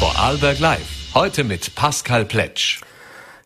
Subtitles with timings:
[0.00, 1.12] Vorarlberg Live.
[1.12, 2.80] Heute mit Pascal Pletsch.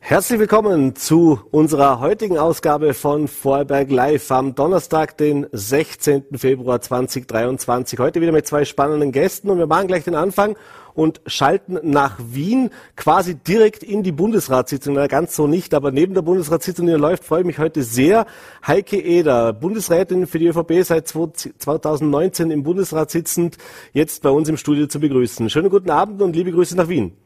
[0.07, 6.27] Herzlich willkommen zu unserer heutigen Ausgabe von Vorarlberg Live am Donnerstag, den 16.
[6.37, 7.99] Februar 2023.
[7.99, 10.59] Heute wieder mit zwei spannenden Gästen und wir machen gleich den Anfang
[10.93, 14.93] und schalten nach Wien quasi direkt in die Bundesratssitzung.
[14.93, 18.27] Na, ganz so nicht, aber neben der Bundesratssitzung, die läuft, freue ich mich heute sehr.
[18.67, 23.57] Heike Eder, Bundesrätin für die ÖVP seit 2019 im Bundesrat sitzend,
[23.95, 25.49] jetzt bei uns im Studio zu begrüßen.
[25.49, 27.17] Schönen guten Abend und liebe Grüße nach Wien.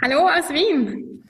[0.00, 1.27] Hallo aus Wien.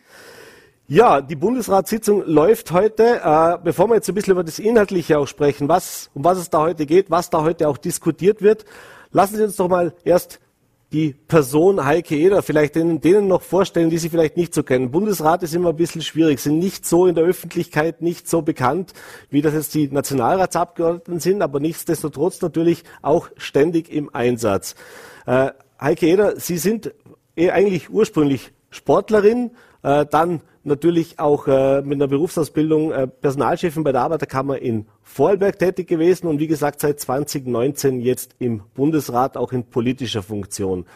[0.91, 3.21] Ja, die Bundesratssitzung läuft heute.
[3.23, 6.49] Äh, bevor wir jetzt ein bisschen über das Inhaltliche auch sprechen, was, um was es
[6.49, 8.65] da heute geht, was da heute auch diskutiert wird,
[9.11, 10.41] lassen Sie uns doch mal erst
[10.93, 14.91] die Person Heike Eder vielleicht denen, denen noch vorstellen, die Sie vielleicht nicht so kennen.
[14.91, 18.95] Bundesrat ist immer ein bisschen schwierig, sind nicht so in der Öffentlichkeit, nicht so bekannt,
[19.29, 24.75] wie das jetzt die Nationalratsabgeordneten sind, aber nichtsdestotrotz natürlich auch ständig im Einsatz.
[25.27, 26.95] Äh, Heike Eder, Sie sind
[27.37, 29.51] eh eigentlich ursprünglich Sportlerin,
[29.83, 35.59] äh, dann natürlich auch äh, mit einer Berufsausbildung äh, Personalchefin bei der Arbeiterkammer in Vorarlberg
[35.59, 40.87] tätig gewesen und wie gesagt seit 2019 jetzt im Bundesrat auch in politischer Funktion.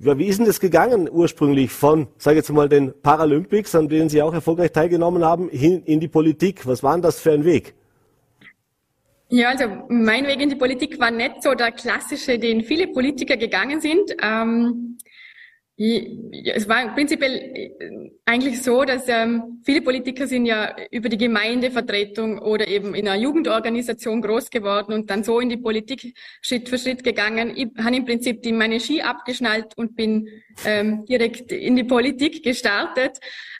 [0.00, 3.88] Ja, wie ist denn das gegangen ursprünglich von, sage ich jetzt mal, den Paralympics, an
[3.88, 6.66] denen Sie auch erfolgreich teilgenommen haben, hin in die Politik?
[6.66, 7.74] Was war denn das für ein Weg?
[9.28, 13.36] Ja, also mein Weg in die Politik war nicht so der klassische, den viele Politiker
[13.36, 14.14] gegangen sind.
[14.22, 14.98] Ähm,
[15.78, 22.38] es war prinzipiell äh, eigentlich so, dass ähm, viele Politiker sind ja über die Gemeindevertretung
[22.38, 26.78] oder eben in einer Jugendorganisation groß geworden und dann so in die Politik Schritt für
[26.78, 27.52] Schritt gegangen.
[27.54, 30.28] Ich habe im Prinzip die meine Ski abgeschnallt und bin
[30.64, 33.18] ähm, direkt in die Politik gestartet.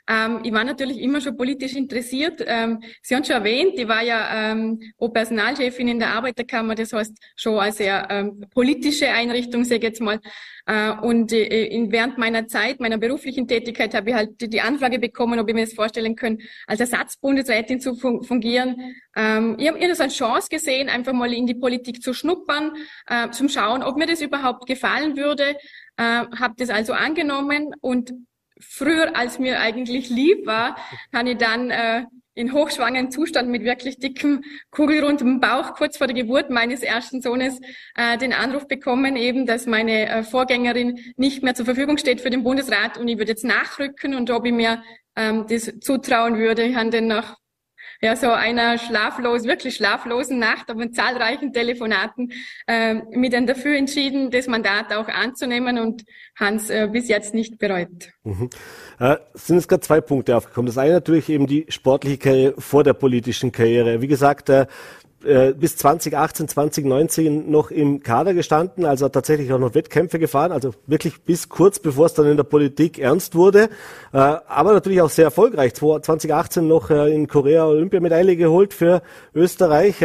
[0.09, 2.43] Ähm, ich war natürlich immer schon politisch interessiert.
[2.45, 7.17] Ähm, Sie haben schon erwähnt, ich war ja ähm, Personalchefin in der Arbeiterkammer, das heißt
[7.35, 10.19] schon eine sehr ähm, politische Einrichtung, sage ich jetzt mal.
[10.65, 14.99] Äh, und äh, in, während meiner Zeit, meiner beruflichen Tätigkeit, habe ich halt die, Anfrage
[14.99, 18.95] bekommen, ob ich mir das vorstellen kann, als Ersatzbundesrätin zu fun fungieren.
[19.17, 22.71] Ähm, ich habe das als Chance gesehen, einfach mal in die Politik zu schnuppern,
[23.07, 25.57] äh, zum Schauen, ob mir das überhaupt gefallen würde.
[25.97, 28.13] Äh, habe das also angenommen und
[28.59, 30.77] früher, als mir eigentlich lieb war,
[31.11, 32.03] habe ich dann äh,
[32.35, 37.59] in hochschwangeren Zustand mit wirklich dickem, kugelrundem Bauch kurz vor der Geburt meines ersten Sohnes
[37.95, 42.29] äh, den Anruf bekommen, eben, dass meine äh, Vorgängerin nicht mehr zur Verfügung steht für
[42.29, 44.83] den Bundesrat und ich würde jetzt nachrücken und ob ich mir
[45.15, 46.61] ähm, das zutrauen würde.
[46.63, 47.37] Ich habe dann nach
[48.01, 52.31] ja, so einer schlaflos, wirklich schlaflosen Nacht, aber mit zahlreichen Telefonaten
[52.67, 56.05] äh, mit dann dafür entschieden, das Mandat auch anzunehmen und
[56.35, 58.11] Hans äh, bis jetzt nicht bereut.
[58.23, 58.49] Mhm.
[58.99, 60.67] Äh, sind es gerade zwei Punkte aufgekommen.
[60.67, 64.01] Das eine natürlich eben die sportliche Karriere vor der politischen Karriere.
[64.01, 64.67] Wie gesagt, äh,
[65.23, 70.73] äh, bis 2018, 2019 noch im Kader gestanden, also tatsächlich auch noch Wettkämpfe gefahren, also
[70.85, 73.69] wirklich bis kurz bevor es dann in der Politik ernst wurde,
[74.13, 75.73] äh, aber natürlich auch sehr erfolgreich.
[75.73, 79.01] 2018 noch äh, in Korea Olympiamedaille geholt für
[79.33, 79.95] Österreich.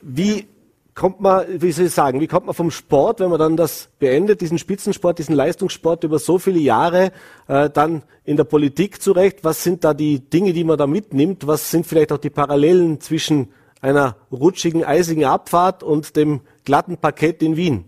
[0.00, 0.46] Wie
[0.94, 3.88] kommt man, wie soll ich sagen, wie kommt man vom Sport, wenn man dann das
[3.98, 7.12] beendet, diesen Spitzensport, diesen Leistungssport über so viele Jahre,
[7.48, 9.38] äh, dann in der Politik zurecht?
[9.42, 11.46] Was sind da die Dinge, die man da mitnimmt?
[11.46, 13.48] Was sind vielleicht auch die Parallelen zwischen
[13.82, 17.84] einer rutschigen, eisigen Abfahrt und dem glatten Parkett in Wien?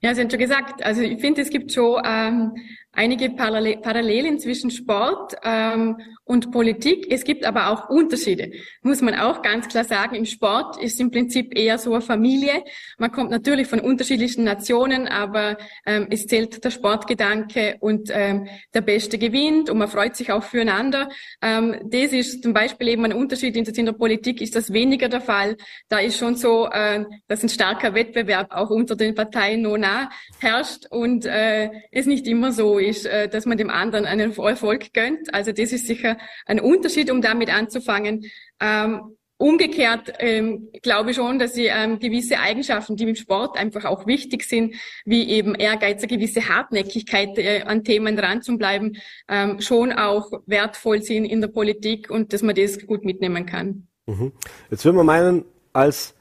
[0.00, 2.52] Ja, Sie haben schon gesagt, also ich finde, es gibt schon ähm,
[2.94, 7.06] einige Parallelen zwischen Sport ähm, und Politik.
[7.10, 10.14] Es gibt aber auch Unterschiede, muss man auch ganz klar sagen.
[10.14, 12.64] Im Sport ist im Prinzip eher so eine Familie.
[12.98, 15.56] Man kommt natürlich von unterschiedlichen Nationen, aber
[15.86, 20.42] ähm, es zählt der Sportgedanke und ähm, der Beste gewinnt und man freut sich auch
[20.42, 21.08] füreinander.
[21.42, 23.56] Ähm, das ist zum Beispiel eben ein Unterschied.
[23.56, 25.56] In der Politik ist das weniger der Fall.
[25.88, 30.10] Da ist schon so, äh, dass ein starker Wettbewerb auch unter den Parteien noch nah
[30.40, 34.92] herrscht und äh, es nicht immer so ist, äh, dass man dem anderen einen Erfolg
[34.92, 35.32] gönnt.
[35.34, 38.24] Also das ist sicher ein Unterschied, um damit anzufangen.
[38.60, 43.84] Ähm, Umgekehrt ähm, glaube ich schon, dass sie ähm, gewisse Eigenschaften, die im Sport einfach
[43.84, 48.96] auch wichtig sind, wie eben Ehrgeiz, eine gewisse Hartnäckigkeit äh, an Themen dran zu bleiben,
[49.28, 53.88] ähm, schon auch wertvoll sind in der Politik und dass man das gut mitnehmen kann.
[54.06, 54.32] Mhm.
[54.70, 56.13] Jetzt würde man meinen, als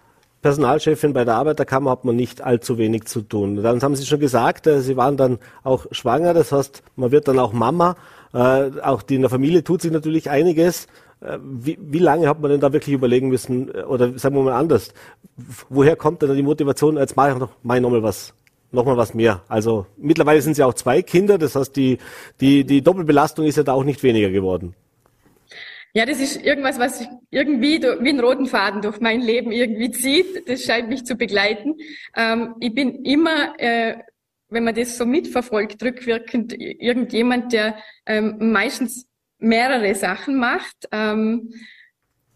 [0.44, 3.64] Personalchefin bei der Arbeiterkammer hat man nicht allzu wenig zu tun.
[3.64, 7.28] Dann haben Sie schon gesagt, äh, Sie waren dann auch schwanger, das heißt, man wird
[7.28, 7.96] dann auch Mama.
[8.34, 10.86] Äh, auch die in der Familie tut sich natürlich einiges.
[11.22, 14.54] Äh, wie, wie lange hat man denn da wirklich überlegen müssen, oder sagen wir mal
[14.54, 14.94] anders,
[15.70, 18.34] woher kommt denn die Motivation, jetzt mache ich noch, mach ich noch was
[18.74, 19.42] noch mal was mehr.
[19.48, 22.00] Also mittlerweile sind ja auch zwei Kinder, das heißt, die,
[22.42, 24.74] die, die Doppelbelastung ist ja da auch nicht weniger geworden.
[25.96, 30.50] Ja, das ist irgendwas, was irgendwie wie einen roten Faden durch mein Leben irgendwie zieht.
[30.50, 31.76] Das scheint mich zu begleiten.
[32.16, 33.98] Ähm, ich bin immer äh,
[34.54, 37.76] wenn man das so mitverfolgt, rückwirkend irgendjemand, der
[38.06, 39.08] ähm, meistens
[39.40, 40.88] mehrere Sachen macht.
[40.92, 41.54] Ähm,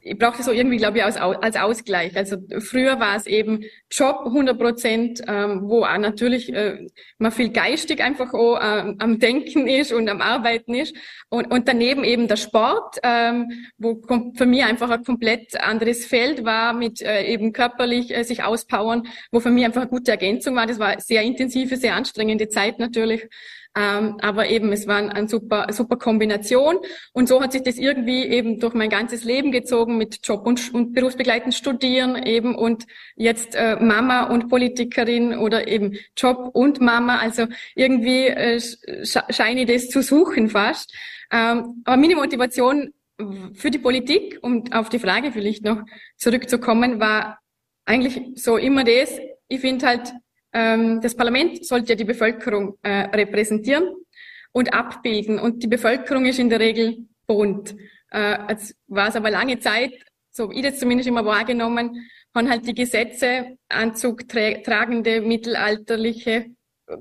[0.02, 2.16] ich brauche das so irgendwie, glaube ich, als, als Ausgleich.
[2.16, 7.50] Also früher war es eben Job 100 Prozent, ähm, wo auch natürlich äh, man viel
[7.50, 10.96] geistig einfach auch äh, am Denken ist und am Arbeiten ist.
[11.30, 14.02] Und, und daneben eben der Sport, ähm, wo
[14.36, 19.08] für mich einfach ein komplett anderes Feld war mit äh, eben körperlich äh, sich auspowern,
[19.32, 20.68] wo für mich einfach eine gute Ergänzung war.
[20.68, 23.28] Das war sehr intensive, sehr anstrengende Zeit natürlich.
[23.78, 26.78] Ähm, aber eben, es war eine super, super Kombination.
[27.14, 30.74] Und so hat sich das irgendwie eben durch mein ganzes Leben gezogen mit Job und,
[30.74, 37.20] und berufsbegleitend Studieren eben und jetzt äh, Mama und Politikerin oder eben Job und Mama.
[37.20, 37.46] Also
[37.76, 38.60] irgendwie äh,
[39.30, 40.92] scheine ich das zu suchen fast.
[41.32, 42.94] Ähm, aber meine Motivation
[43.54, 45.84] für die Politik, um auf die Frage vielleicht noch
[46.18, 47.40] zurückzukommen, war
[47.86, 50.14] eigentlich so immer das, ich finde halt,
[50.54, 53.96] ähm, das Parlament sollte ja die Bevölkerung äh, repräsentieren
[54.52, 55.40] und abbilden.
[55.40, 57.76] Und die Bevölkerung ist in der Regel bunt.
[58.12, 59.94] Äh, jetzt war es aber lange Zeit,
[60.32, 66.46] so ich das zumindest immer wahrgenommen, haben halt die Gesetze Anzug tra tragende mittelalterliche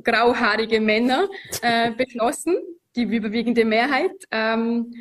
[0.02, 1.28] grauhaarige Männer
[1.62, 2.56] äh, beschlossen,
[2.96, 4.12] die überwiegende Mehrheit.
[4.30, 4.92] Ähm,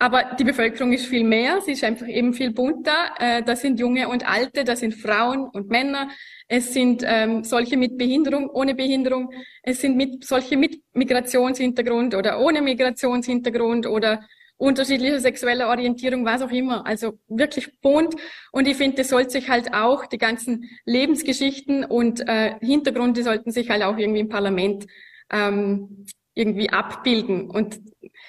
[0.00, 3.14] aber die Bevölkerung ist viel mehr, sie ist einfach eben viel bunter.
[3.18, 6.08] Äh, das sind Junge und Alte, das sind Frauen und Männer,
[6.48, 12.40] es sind ähm, solche mit Behinderung, ohne Behinderung, es sind mit, solche mit Migrationshintergrund oder
[12.40, 14.22] ohne Migrationshintergrund oder
[14.56, 16.84] unterschiedliche sexuelle Orientierung, was auch immer.
[16.86, 18.14] Also wirklich bunt.
[18.50, 23.52] Und ich finde, das sollte sich halt auch, die ganzen Lebensgeschichten und äh, Hintergründe sollten
[23.52, 24.86] sich halt auch irgendwie im Parlament
[25.30, 26.06] ähm,
[26.38, 27.50] irgendwie abbilden.
[27.50, 27.80] Und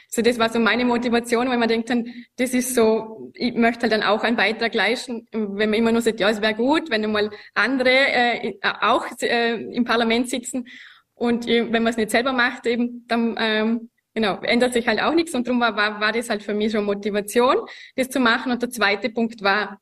[0.09, 3.83] so das war so meine Motivation, weil man denkt dann, das ist so, ich möchte
[3.83, 6.89] halt dann auch einen Beitrag leisten, wenn man immer nur sagt, ja, es wäre gut,
[6.89, 10.67] wenn einmal andere äh, auch äh, im Parlament sitzen
[11.13, 15.01] und äh, wenn man es nicht selber macht, eben dann ähm, genau ändert sich halt
[15.01, 17.57] auch nichts und darum war, war, war das halt für mich schon Motivation,
[17.95, 18.51] das zu machen.
[18.51, 19.79] Und der zweite Punkt war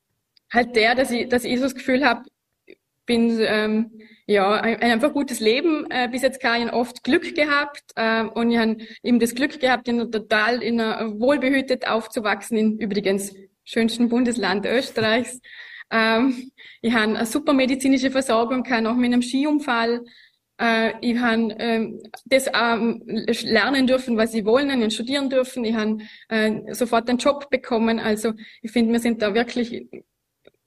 [0.51, 2.23] halt der, dass ich, dass ich so das Gefühl habe,
[3.05, 3.91] bin ähm,
[4.27, 8.23] ja ein, ein einfach gutes Leben äh, bis jetzt kann ich oft Glück gehabt äh,
[8.23, 13.33] und ich habe eben das Glück gehabt, in total in einer wohlbehütet aufzuwachsen in übrigens
[13.63, 15.39] schönsten Bundesland Österreichs.
[15.89, 16.51] Ähm,
[16.81, 20.03] ich habe eine super medizinische Versorgung, kann auch mit einem Skiunfall.
[20.59, 25.63] Äh, ich habe ähm, das ähm, lernen dürfen, was ich wollen, und studieren dürfen.
[25.63, 25.97] Ich habe
[26.29, 27.99] äh, sofort einen Job bekommen.
[27.99, 29.87] Also ich finde, wir sind da wirklich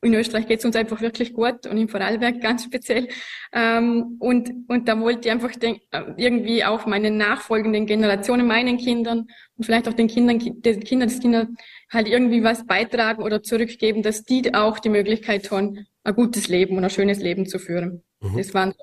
[0.02, 3.08] in Österreich geht es uns einfach wirklich gut und im Vorarlberg ganz speziell.
[3.52, 8.78] Ähm, und, und da wollte ich einfach den, äh, irgendwie auch meinen nachfolgenden Generationen, meinen
[8.78, 9.26] Kindern
[9.56, 11.56] und vielleicht auch den Kindern, den Kindern des Kindern
[11.90, 16.78] halt irgendwie was beitragen oder zurückgeben, dass die auch die Möglichkeit haben, ein gutes Leben
[16.78, 18.02] und ein schönes Leben zu führen.
[18.20, 18.38] Mhm.
[18.38, 18.74] Das waren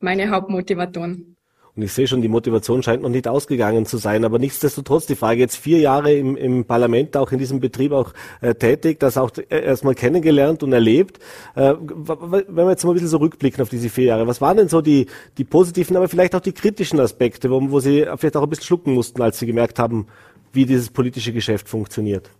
[0.00, 1.36] meine Hauptmotivatoren.
[1.74, 4.26] Und ich sehe schon, die Motivation scheint noch nicht ausgegangen zu sein.
[4.26, 8.12] Aber nichtsdestotrotz, die Frage jetzt vier Jahre im, im Parlament, auch in diesem Betrieb auch
[8.42, 11.18] äh, tätig, das auch äh, erstmal kennengelernt und erlebt.
[11.54, 14.58] Äh, wenn wir jetzt mal ein bisschen so rückblicken auf diese vier Jahre, was waren
[14.58, 15.06] denn so die,
[15.38, 18.66] die positiven, aber vielleicht auch die kritischen Aspekte, wo, wo Sie vielleicht auch ein bisschen
[18.66, 20.08] schlucken mussten, als Sie gemerkt haben,
[20.52, 22.30] wie dieses politische Geschäft funktioniert?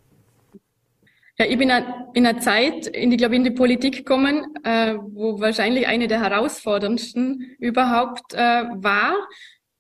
[1.39, 1.71] Ja, ich bin
[2.15, 6.07] in einer Zeit, in die, glaube ich, in die Politik gekommen, äh, wo wahrscheinlich eine
[6.07, 9.15] der herausforderndsten überhaupt äh, war.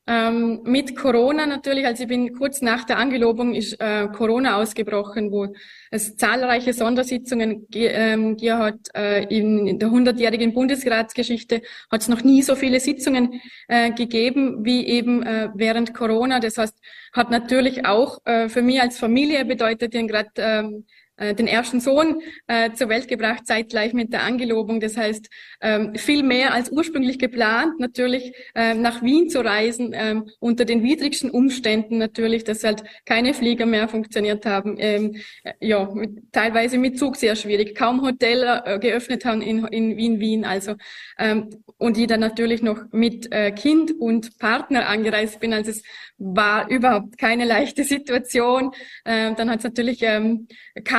[0.04, 5.30] Ähm, mit Corona natürlich, also ich bin kurz nach der Angelobung ist äh, Corona ausgebrochen,
[5.30, 5.54] wo
[5.92, 8.78] es zahlreiche Sondersitzungen ge ähm, gegeben hat.
[8.94, 14.64] Äh, in, in der hundertjährigen Bundesratsgeschichte hat es noch nie so viele Sitzungen äh, gegeben
[14.64, 16.40] wie eben äh, während Corona.
[16.40, 16.76] Das heißt,
[17.12, 21.80] hat natürlich auch äh, für mich als Familie bedeutet, den gerade ähm, äh, den ersten
[21.80, 24.80] Sohn äh, zur Welt gebracht, zeitgleich mit der Angelobung.
[24.80, 25.28] Das heißt,
[25.60, 30.82] ähm, viel mehr als ursprünglich geplant, natürlich ähm, nach Wien zu reisen, ähm, unter den
[30.82, 34.76] widrigsten Umständen natürlich, dass halt keine Flieger mehr funktioniert haben.
[34.78, 39.64] Ähm, äh, ja, mit, teilweise mit Zug sehr schwierig, kaum Hotel äh, geöffnet haben in,
[39.66, 40.44] in Wien, Wien.
[40.44, 40.74] Also
[41.18, 45.52] ähm, und ich dann natürlich noch mit äh, Kind und Partner angereist bin.
[45.52, 45.82] Also es
[46.18, 48.70] war überhaupt keine leichte Situation.
[49.04, 50.46] Äh, dann hat es natürlich ähm,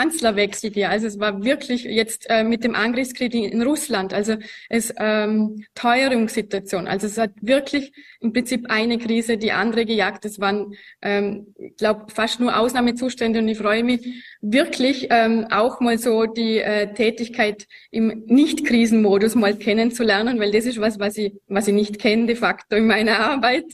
[0.03, 0.91] Kanzlerwechsel gegeben.
[0.91, 4.35] Also es war wirklich jetzt äh, mit dem Angriffskrieg in Russland, also
[4.69, 6.87] es ähm, Teuerungssituation.
[6.87, 10.25] Also es hat wirklich im Prinzip eine Krise die andere gejagt.
[10.25, 15.79] Es waren, ähm, ich glaube, fast nur Ausnahmezustände und ich freue mich wirklich ähm, auch
[15.79, 21.33] mal so die äh, Tätigkeit im Nicht-Krisenmodus mal kennenzulernen, weil das ist was, was ich,
[21.47, 23.65] was ich nicht kenne de facto in meiner Arbeit.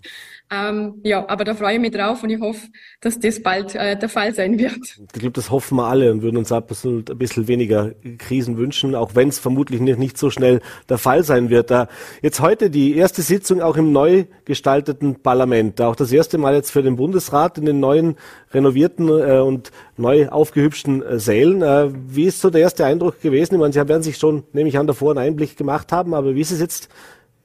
[0.51, 2.67] Ähm, ja, aber da freue ich mich drauf und ich hoffe,
[3.01, 4.79] dass das bald äh, der Fall sein wird.
[5.13, 8.95] Ich glaube, das hoffen wir alle und würden uns absolut ein bisschen weniger Krisen wünschen,
[8.95, 11.69] auch wenn es vermutlich nicht, nicht so schnell der Fall sein wird.
[11.69, 11.87] Da
[12.23, 16.71] jetzt heute die erste Sitzung auch im neu gestalteten Parlament, auch das erste Mal jetzt
[16.71, 18.15] für den Bundesrat in den neuen
[18.51, 21.61] renovierten äh, und neu aufgehübschten äh, Sälen.
[21.61, 23.53] Äh, wie ist so der erste Eindruck gewesen?
[23.53, 26.33] Ich meine, Sie werden sich schon, nehme ich an, davor einen Einblick gemacht haben, aber
[26.33, 26.89] wie ist es jetzt?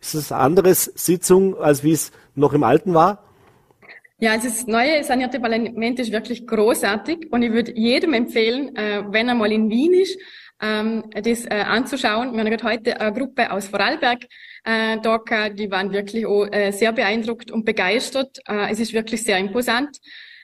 [0.00, 3.25] Ist es eine andere Sitzung, als wie es noch im alten war?
[4.19, 9.03] Ja, also das neue sanierte Parlament ist wirklich großartig und ich würde jedem empfehlen, äh,
[9.11, 10.19] wenn er mal in Wien ist,
[10.62, 12.33] ähm, das äh, anzuschauen.
[12.33, 14.25] Wir haben gerade heute eine Gruppe aus Vorarlberg
[14.64, 18.38] äh, da, die waren wirklich auch, äh, sehr beeindruckt und begeistert.
[18.47, 19.99] Es ist wirklich sehr imposant.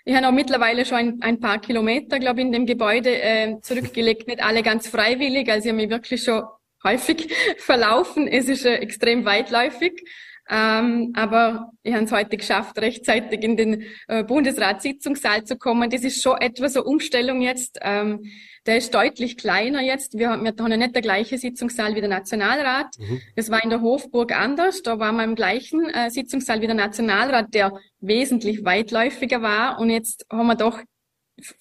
[0.04, 4.42] Ich habe auch mittlerweile schon ein, paar Kilometer, glaube ich, in dem Gebäude zurückgelegt, nicht
[4.42, 5.50] alle ganz freiwillig.
[5.50, 6.42] Also ich habe mich wirklich schon
[6.84, 8.26] häufig verlaufen.
[8.26, 10.02] Es ist extrem weitläufig.
[10.50, 15.90] Ähm, aber ich habe es heute geschafft, rechtzeitig in den äh, Bundesratssitzungssaal zu kommen.
[15.90, 17.78] Das ist schon etwas so Umstellung jetzt.
[17.82, 18.20] Ähm,
[18.66, 20.18] der ist deutlich kleiner jetzt.
[20.18, 22.98] Wir, haben, wir haben ja nicht der gleiche Sitzungssaal wie der Nationalrat.
[22.98, 23.20] Mhm.
[23.36, 24.82] Das war in der Hofburg anders.
[24.82, 29.78] Da waren wir im gleichen äh, Sitzungssaal wie der Nationalrat, der wesentlich weitläufiger war.
[29.78, 30.80] Und jetzt haben wir doch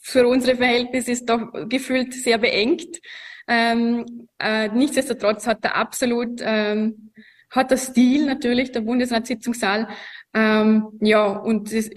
[0.01, 2.99] für unsere Verhältnisse ist doch gefühlt sehr beengt.
[3.47, 7.11] Ähm, äh, nichtsdestotrotz hat er absolut ähm,
[7.49, 9.87] hat der Stil natürlich der Bundesratssitzungssaal.
[10.33, 11.89] Ähm, ja, und das,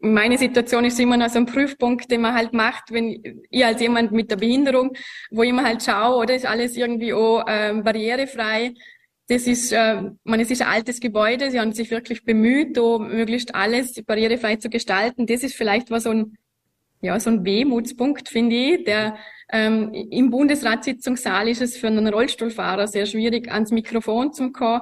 [0.00, 3.80] meine Situation ist immer noch so ein Prüfpunkt, den man halt macht, wenn ich als
[3.80, 4.92] jemand mit der Behinderung,
[5.30, 8.72] wo ich immer halt schaue, oder ist alles irgendwie auch ähm, barrierefrei.
[9.28, 12.98] Das ist, äh, man, es ist ein altes Gebäude, sie haben sich wirklich bemüht, da
[12.98, 15.26] möglichst alles barrierefrei zu gestalten.
[15.26, 16.36] Das ist vielleicht was so ein,
[17.02, 19.16] ja, so ein Wehmutspunkt, finde ich, der
[19.52, 24.80] ähm, Im Bundesratssitzungssaal ist es für einen Rollstuhlfahrer sehr schwierig, ans Mikrofon zu kommen.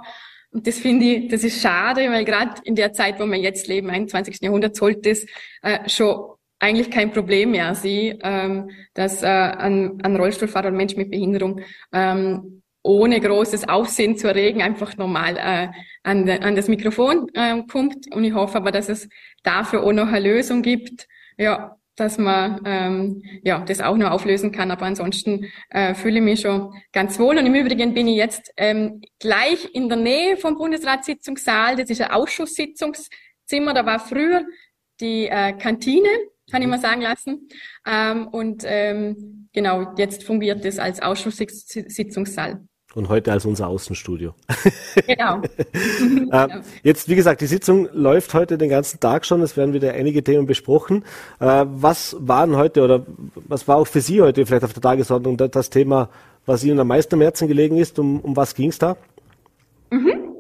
[0.53, 3.67] Und das finde ich, das ist schade, weil gerade in der Zeit, wo wir jetzt
[3.67, 4.39] leben, 21.
[4.41, 5.27] Jahrhundert, sollte es
[5.62, 10.95] äh, schon eigentlich kein Problem mehr sein, ähm, dass äh, ein, ein Rollstuhlfahrer, ein Mensch
[10.95, 11.62] mit Behinderung
[11.93, 15.69] ähm, ohne großes Aufsehen zu erregen, einfach normal äh,
[16.03, 18.15] an, an das Mikrofon äh, kommt.
[18.15, 19.09] Und ich hoffe aber, dass es
[19.43, 21.09] dafür auch noch eine Lösung gibt.
[21.37, 24.71] Ja, dass man ähm, ja das auch noch auflösen kann.
[24.71, 27.38] Aber ansonsten äh, fühle ich mich schon ganz wohl.
[27.38, 31.76] Und im Übrigen bin ich jetzt ähm, gleich in der Nähe vom Bundesratssitzungssaal.
[31.76, 33.75] Das ist ein Ausschusssitzungszimmer.
[33.75, 34.45] Da war früher
[35.00, 36.09] die äh, Kantine,
[36.50, 37.49] kann ich mal sagen lassen.
[37.87, 42.64] Ähm, und ähm, genau, jetzt fungiert es als Ausschusssitzungssaal.
[42.94, 44.35] Und heute als unser Außenstudio.
[45.06, 45.40] Genau.
[46.32, 46.49] äh,
[46.82, 49.42] jetzt, wie gesagt, die Sitzung läuft heute den ganzen Tag schon.
[49.42, 51.04] Es werden wieder einige Themen besprochen.
[51.38, 55.37] Äh, was waren heute oder was war auch für Sie heute vielleicht auf der Tagesordnung
[55.37, 56.09] das Thema,
[56.47, 57.97] was Ihnen am meisten am Herzen gelegen ist?
[58.00, 58.97] Um, um was ging es da?
[59.90, 60.35] Mhm.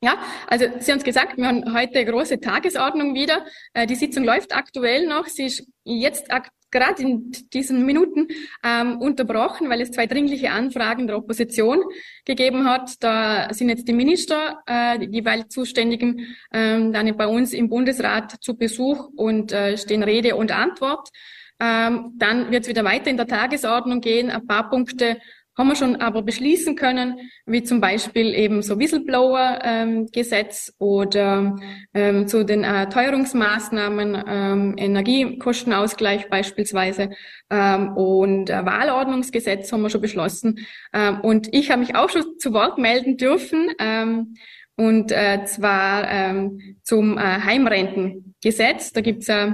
[0.00, 3.44] Ja, also Sie haben es gesagt, wir haben heute große Tagesordnung wieder.
[3.74, 5.26] Äh, die Sitzung läuft aktuell noch.
[5.26, 8.28] Sie ist jetzt ak gerade in diesen Minuten
[8.64, 11.82] ähm, unterbrochen, weil es zwei dringliche Anfragen der Opposition
[12.24, 13.02] gegeben hat.
[13.02, 18.36] Da sind jetzt die Minister, äh, die jeweils Zuständigen, ähm, dann bei uns im Bundesrat
[18.40, 21.10] zu Besuch und äh, stehen Rede und Antwort.
[21.58, 24.30] Ähm, dann wird es wieder weiter in der Tagesordnung gehen.
[24.30, 25.18] Ein paar Punkte
[25.56, 31.56] haben wir schon aber beschließen können, wie zum Beispiel eben so Whistleblower-Gesetz oder
[31.94, 37.10] ähm, zu den äh, Teuerungsmaßnahmen, ähm, Energiekostenausgleich beispielsweise
[37.50, 40.66] ähm, und äh, Wahlordnungsgesetz haben wir schon beschlossen.
[40.92, 43.70] Ähm, und ich habe mich auch schon zu Wort melden dürfen.
[43.78, 44.34] Ähm,
[44.78, 48.92] und äh, zwar ähm, zum äh, Heimrentengesetz.
[48.92, 49.52] Da gibt's äh,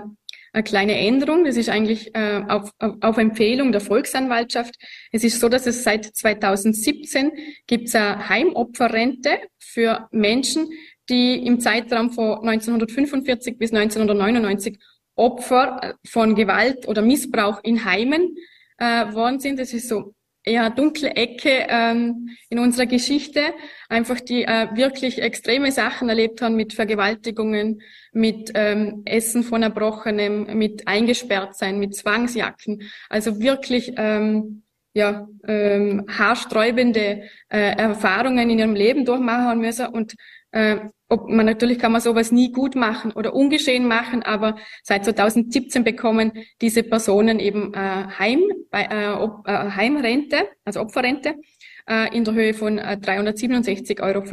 [0.52, 1.44] eine kleine Änderung.
[1.44, 4.76] Das ist eigentlich äh, auf, auf Empfehlung der Volksanwaltschaft.
[5.10, 7.32] Es ist so, dass es seit 2017
[7.66, 10.68] gibt es eine Heimopferrente für Menschen,
[11.08, 14.78] die im Zeitraum von 1945 bis 1999
[15.14, 18.36] Opfer äh, von Gewalt oder Missbrauch in Heimen
[18.78, 19.58] äh, worden sind.
[19.58, 23.40] Das ist so eher dunkle Ecke ähm, in unserer Geschichte,
[23.88, 27.82] einfach die äh, wirklich extreme Sachen erlebt haben mit Vergewaltigungen,
[28.12, 32.82] mit ähm, Essen von Erbrochenem, mit eingesperrt sein, mit Zwangsjacken.
[33.08, 34.62] Also wirklich ähm,
[34.94, 40.14] ja ähm, haarsträubende äh, Erfahrungen in ihrem Leben durchmachen müssen und
[40.50, 40.76] äh,
[41.12, 45.84] ob man natürlich kann man sowas nie gut machen oder ungeschehen machen, aber seit 2017
[45.84, 48.40] bekommen diese Personen eben äh, Heim,
[48.70, 51.34] bei, äh, Ob, äh, Heimrente, also Opferrente,
[51.86, 54.24] äh, in der Höhe von äh, 367,50 Euro.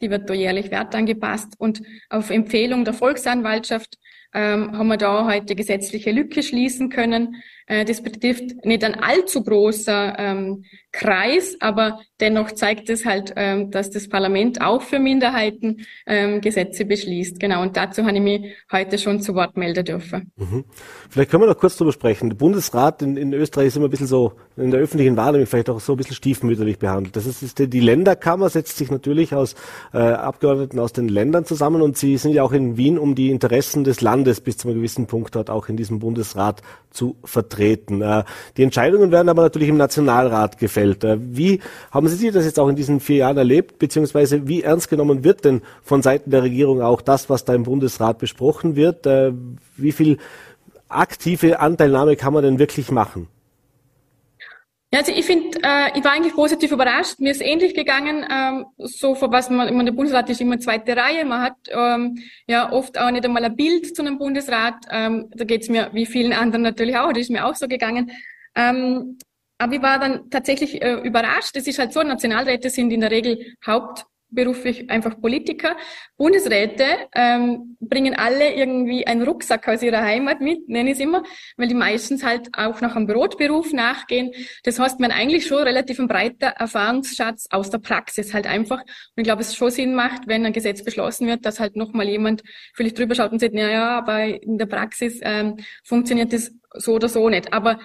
[0.00, 3.98] Die wird da jährlich wertangepasst und auf Empfehlung der Volksanwaltschaft
[4.34, 7.36] ähm, haben wir da heute gesetzliche Lücke schließen können.
[7.66, 13.70] Äh, das betrifft nicht ein allzu großer ähm, Kreis, aber dennoch zeigt es halt, ähm,
[13.70, 17.40] dass das Parlament auch für Minderheiten ähm, Gesetze beschließt.
[17.40, 20.32] Genau, und dazu habe ich mich heute schon zu Wort melden dürfen.
[20.36, 20.64] Mhm.
[21.10, 22.30] Vielleicht können wir noch kurz darüber sprechen.
[22.30, 25.68] Der Bundesrat in, in, Österreich ist immer ein bisschen so, in der öffentlichen Wahrnehmung vielleicht
[25.68, 27.16] auch so ein bisschen stiefmütterlich behandelt.
[27.16, 29.54] Das ist, ist die, die Länderkammer setzt sich natürlich aus
[29.92, 33.30] äh, Abgeordneten aus den Ländern zusammen und sie sind ja auch in Wien, um die
[33.30, 38.02] Interessen des Landes bis zu einem gewissen Punkt dort auch in diesem Bundesrat zu vertreten.
[38.02, 38.24] Äh,
[38.56, 41.04] die Entscheidungen werden aber natürlich im Nationalrat gefällt.
[41.04, 44.88] Äh, wie haben Sie das jetzt auch in diesen vier Jahren erlebt, beziehungsweise wie ernst
[44.88, 49.06] genommen wird denn von Seiten der Regierung auch das, was da im Bundesrat besprochen wird?
[49.06, 49.32] Äh,
[49.76, 50.18] wie viel
[50.88, 53.28] aktive Anteilnahme kann man denn wirklich machen?
[54.92, 57.18] Ja, also ich finde, äh, ich war eigentlich positiv überrascht.
[57.18, 60.96] Mir ist ähnlich gegangen, ähm, so vor was man, meine, der Bundesrat ist immer zweite
[60.96, 61.24] Reihe.
[61.24, 64.76] Man hat ähm, ja oft auch nicht einmal ein Bild zu einem Bundesrat.
[64.90, 67.12] Ähm, da geht's mir wie vielen anderen natürlich auch.
[67.12, 68.12] Das ist mir auch so gegangen.
[68.54, 69.18] Ähm,
[69.58, 71.56] aber ich war dann tatsächlich äh, überrascht.
[71.56, 75.76] Es ist halt so, Nationalräte sind in der Regel Haupt beruflich einfach Politiker.
[76.16, 81.22] Bundesräte ähm, bringen alle irgendwie einen Rucksack aus ihrer Heimat mit, nenne ich es immer,
[81.56, 84.32] weil die meistens halt auch noch einem Brotberuf nachgehen.
[84.64, 88.80] Das heißt, man eigentlich schon relativ ein breiter Erfahrungsschatz aus der Praxis halt einfach.
[88.80, 92.08] Und ich glaube, es schon Sinn macht, wenn ein Gesetz beschlossen wird, dass halt nochmal
[92.08, 92.42] jemand
[92.74, 96.94] vielleicht drüber schaut und sagt, na ja, aber in der Praxis ähm, funktioniert das so
[96.94, 97.52] oder so nicht.
[97.52, 97.78] Aber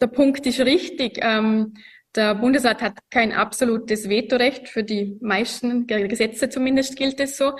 [0.00, 1.18] der Punkt ist richtig.
[1.22, 1.74] Ähm,
[2.14, 7.52] der Bundesrat hat kein absolutes Vetorecht für die meisten Gesetze, zumindest gilt es so.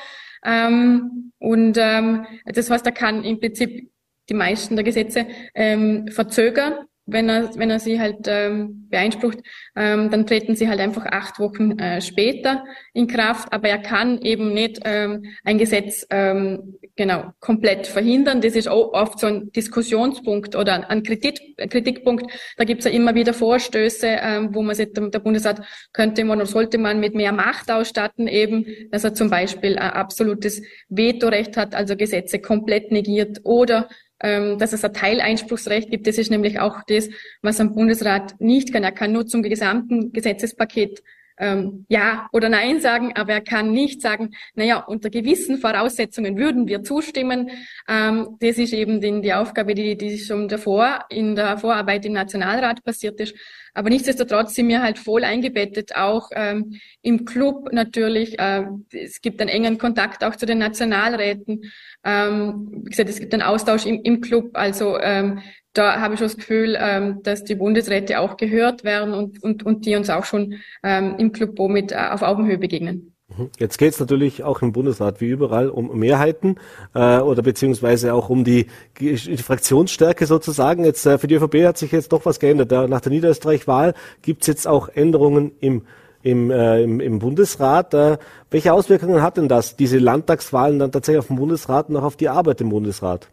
[0.45, 3.91] Ähm, und ähm, das heißt, er kann im Prinzip
[4.29, 9.39] die meisten der Gesetze ähm, verzögern wenn er, wenn er sie halt ähm, beeinsprucht,
[9.75, 13.53] ähm, dann treten sie halt einfach acht Wochen äh, später in Kraft.
[13.53, 18.43] Aber er kann eben nicht ähm, ein Gesetz ähm, genau komplett verhindern.
[18.43, 22.31] Das ist auch oft so ein Diskussionspunkt oder ein Kritik, Kritikpunkt.
[22.59, 25.63] Da gibt's ja immer wieder Vorstöße, ähm, wo man sagt, der Bundesrat
[25.93, 29.93] könnte man oder sollte man mit mehr Macht ausstatten, eben, dass er zum Beispiel ein
[29.93, 30.61] absolutes
[30.91, 33.89] Vetorecht hat, also Gesetze komplett negiert oder
[34.21, 36.07] ähm, dass es ein Teileinspruchsrecht gibt.
[36.07, 37.09] Das ist nämlich auch das,
[37.43, 38.85] was ein Bundesrat nicht kann.
[38.85, 41.03] Er kann nur zum gesamten Gesetzespaket
[41.39, 46.67] ähm, Ja oder Nein sagen, aber er kann nicht sagen, naja, unter gewissen Voraussetzungen würden
[46.67, 47.51] wir zustimmen.
[47.89, 52.13] Ähm, das ist eben die, die Aufgabe, die, die schon davor in der Vorarbeit im
[52.13, 53.35] Nationalrat passiert ist.
[53.75, 58.39] Aber nichtsdestotrotz sind wir halt voll eingebettet, auch ähm, im Club natürlich.
[58.39, 61.63] Äh, es gibt einen engen Kontakt auch zu den Nationalräten.
[62.05, 64.51] Ähm, wie gesagt, es gibt einen Austausch im, im Club.
[64.55, 65.41] Also ähm,
[65.79, 69.65] da habe ich schon das Gefühl, ähm, dass die Bundesräte auch gehört werden und, und,
[69.65, 73.15] und die uns auch schon ähm, im Club mit äh, auf Augenhöhe begegnen.
[73.29, 73.51] Mhm.
[73.59, 76.57] Jetzt geht es natürlich auch im Bundesrat wie überall um Mehrheiten
[76.95, 78.67] äh, oder beziehungsweise auch um die,
[78.99, 80.85] die Fraktionsstärke sozusagen.
[80.85, 82.71] Jetzt äh, für die ÖVP hat sich jetzt doch was geändert.
[82.89, 85.83] Nach der Niederösterreich-Wahl gibt es jetzt auch Änderungen im
[86.21, 87.95] im, äh, im, im Bundesrat.
[87.95, 88.19] Äh,
[88.51, 92.17] welche Auswirkungen hat denn das, diese Landtagswahlen dann tatsächlich auf den Bundesrat und auch auf
[92.17, 93.29] die Arbeit im Bundesrat?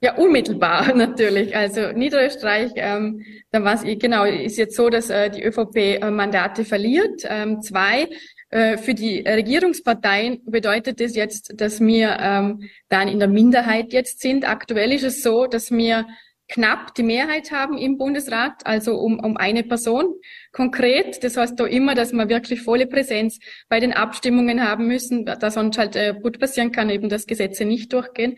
[0.00, 1.56] Ja, unmittelbar natürlich.
[1.56, 6.10] Also Niederösterreich, ähm, da war es genau, ist jetzt so, dass äh, die ÖVP äh,
[6.10, 7.22] Mandate verliert.
[7.24, 8.08] Ähm, zwei.
[8.50, 14.20] Äh, für die Regierungsparteien bedeutet das jetzt, dass wir ähm, dann in der Minderheit jetzt
[14.20, 14.48] sind.
[14.48, 16.06] Aktuell ist es so, dass wir
[16.48, 20.14] knapp die Mehrheit haben im Bundesrat, also um, um eine Person
[20.52, 21.24] konkret.
[21.24, 25.50] Das heißt da immer, dass wir wirklich volle Präsenz bei den Abstimmungen haben müssen, da
[25.50, 28.36] sonst halt äh, gut passieren kann, eben dass Gesetze nicht durchgehen.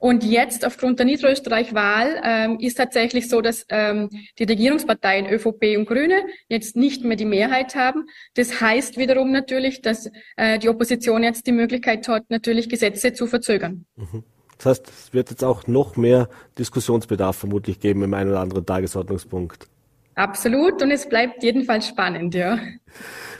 [0.00, 4.08] Und jetzt aufgrund der Niederösterreich-Wahl ähm, ist tatsächlich so, dass ähm,
[4.38, 8.06] die Regierungsparteien ÖVP und Grüne jetzt nicht mehr die Mehrheit haben.
[8.34, 13.26] Das heißt wiederum natürlich, dass äh, die Opposition jetzt die Möglichkeit hat, natürlich Gesetze zu
[13.26, 13.84] verzögern.
[13.96, 14.24] Mhm.
[14.56, 18.64] Das heißt, es wird jetzt auch noch mehr Diskussionsbedarf vermutlich geben im einen oder anderen
[18.64, 19.68] Tagesordnungspunkt.
[20.14, 22.58] Absolut und es bleibt jedenfalls spannend, ja.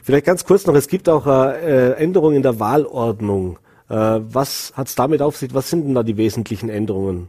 [0.03, 3.59] Vielleicht ganz kurz noch, es gibt auch äh, Änderungen in der Wahlordnung.
[3.90, 5.53] Äh, was hat es damit auf sich?
[5.53, 7.29] Was sind denn da die wesentlichen Änderungen?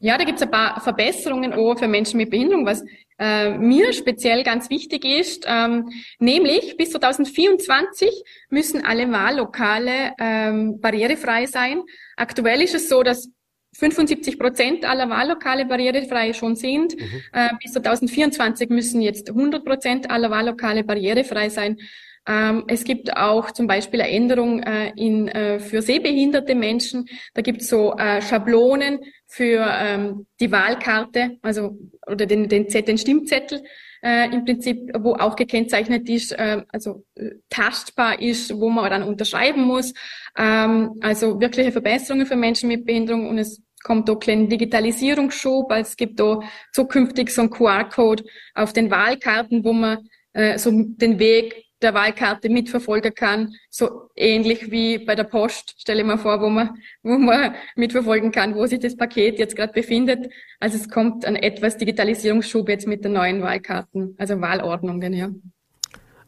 [0.00, 2.84] Ja, da gibt es ein paar Verbesserungen auch für Menschen mit Behinderung, was
[3.18, 5.44] äh, mir speziell ganz wichtig ist.
[5.46, 11.82] Ähm, nämlich bis 2024 müssen alle Wahllokale ähm, barrierefrei sein.
[12.16, 13.28] Aktuell ist es so, dass
[13.76, 16.96] 75 Prozent aller Wahllokale barrierefrei schon sind.
[16.96, 17.22] Mhm.
[17.32, 21.76] Äh, bis 2024 müssen jetzt 100 Prozent aller Wahllokale barrierefrei sein.
[22.28, 27.06] Ähm, es gibt auch zum Beispiel eine Änderung äh, in, äh, für sehbehinderte Menschen.
[27.32, 32.98] Da gibt es so äh, Schablonen für ähm, die Wahlkarte, also oder den, den, den
[32.98, 33.62] Stimmzettel.
[34.02, 39.02] äh, im Prinzip, wo auch gekennzeichnet ist, äh, also äh, tastbar ist, wo man dann
[39.02, 39.92] unterschreiben muss.
[40.36, 45.88] Ähm, also wirkliche Verbesserungen für Menschen mit Behinderung und es kommt auch ein Digitalisierungsschub, also
[45.88, 46.40] es gibt da
[46.72, 52.48] zukünftig so ein QR-Code auf den Wahlkarten, wo man äh, so den Weg der Wahlkarte
[52.48, 56.70] mitverfolgen kann, so ähnlich wie bei der Post, stelle ich mir vor, wo man,
[57.02, 60.32] wo man mitverfolgen kann, wo sich das Paket jetzt gerade befindet.
[60.60, 65.30] Also es kommt ein etwas Digitalisierungsschub jetzt mit den neuen Wahlkarten, also Wahlordnungen, ja.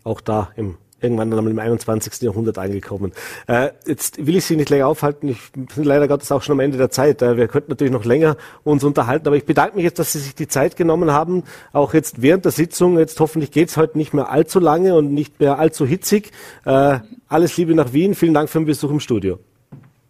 [0.04, 2.22] Auch da im irgendwann dann im 21.
[2.22, 3.12] Jahrhundert angekommen.
[3.46, 5.28] Äh, jetzt will ich Sie nicht länger aufhalten.
[5.28, 7.22] Ich bin leider Gottes auch schon am Ende der Zeit.
[7.22, 10.18] Äh, wir könnten natürlich noch länger uns unterhalten, aber ich bedanke mich jetzt, dass Sie
[10.18, 12.98] sich die Zeit genommen haben, auch jetzt während der Sitzung.
[12.98, 16.32] Jetzt hoffentlich geht es heute nicht mehr allzu lange und nicht mehr allzu hitzig.
[16.64, 18.14] Äh, alles Liebe nach Wien.
[18.14, 19.38] Vielen Dank für den Besuch im Studio.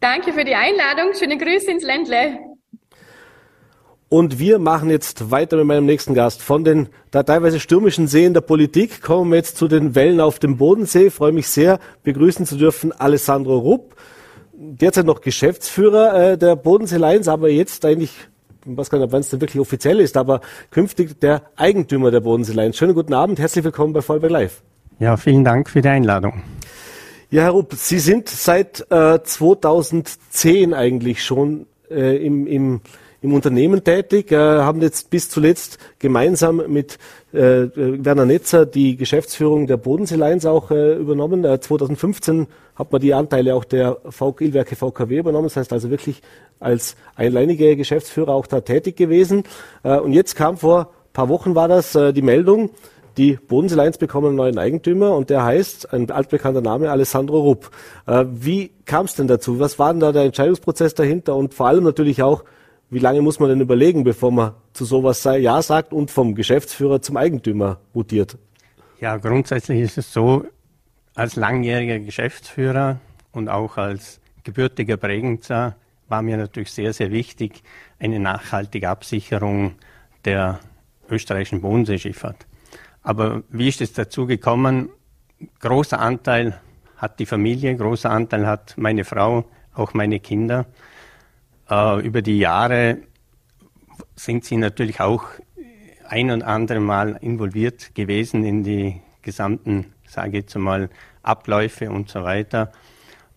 [0.01, 1.13] Danke für die Einladung.
[1.19, 2.50] Schöne Grüße ins Ländle.
[4.13, 6.43] Und wir machen jetzt weiter mit meinem nächsten Gast.
[6.43, 10.41] Von den da teilweise stürmischen Seen der Politik kommen wir jetzt zu den Wellen auf
[10.41, 11.07] dem Bodensee.
[11.07, 13.95] Ich freue mich sehr, begrüßen zu dürfen Alessandro Rupp,
[14.53, 18.13] derzeit noch Geschäftsführer äh, der Bodensee Lions, aber jetzt eigentlich,
[18.67, 20.41] ich weiß gar nicht, wann es denn wirklich offiziell ist, aber
[20.73, 22.77] künftig der Eigentümer der Bodensee Lions.
[22.77, 24.63] Schönen guten Abend, herzlich willkommen bei Vollberg Live.
[24.99, 26.43] Ja, vielen Dank für die Einladung.
[27.31, 32.81] Ja, Herr Rupp, Sie sind seit äh, 2010 eigentlich schon äh, im, im
[33.23, 36.99] im Unternehmen tätig, äh, haben jetzt bis zuletzt gemeinsam mit
[37.33, 41.45] äh, Werner Netzer die Geschäftsführung der Bodensee Lines auch äh, übernommen.
[41.45, 43.99] Äh, 2015 hat man die Anteile auch der
[44.41, 46.23] Ilwerke VKW übernommen, das heißt also wirklich
[46.61, 49.45] als einleiniger Geschäftsführer auch da tätig gewesen.
[49.83, 52.71] Äh, und jetzt kam vor paar Wochen war das äh, die Meldung,
[53.17, 57.71] die Bodensee Lions bekommen einen neuen Eigentümer und der heißt, ein altbekannter Name, Alessandro Rupp.
[58.07, 59.59] Äh, wie kam es denn dazu?
[59.59, 62.45] Was war denn da der Entscheidungsprozess dahinter und vor allem natürlich auch,
[62.91, 67.01] wie lange muss man denn überlegen, bevor man zu sowas Ja sagt und vom Geschäftsführer
[67.01, 68.37] zum Eigentümer mutiert?
[69.01, 70.45] Ja, grundsätzlich ist es so,
[71.15, 72.99] als langjähriger Geschäftsführer
[73.33, 75.77] und auch als gebürtiger Bregenzer
[76.09, 77.63] war mir natürlich sehr, sehr wichtig
[77.99, 79.75] eine nachhaltige Absicherung
[80.25, 80.61] der
[81.09, 82.47] österreichischen Bodenseeschifffahrt.
[83.03, 84.91] Aber wie ist es dazu gekommen?
[85.61, 86.61] Großer Anteil
[86.97, 90.67] hat die Familie, großer Anteil hat meine Frau, auch meine Kinder.
[91.71, 92.99] Äh, über die Jahre
[94.17, 95.25] sind sie natürlich auch
[96.09, 100.91] ein und andere Mal involviert gewesen in die gesamten, sage ich jetzt mal,
[101.23, 102.73] Abläufe und so weiter.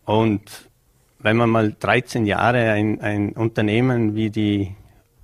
[0.06, 0.70] Und
[1.20, 4.76] wenn man mal 13 Jahre ein, ein Unternehmen wie die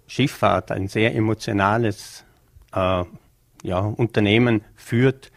[0.07, 2.23] Schifffahrt, ein sehr emotionales
[2.73, 3.03] äh,
[3.63, 5.31] ja, Unternehmen führt,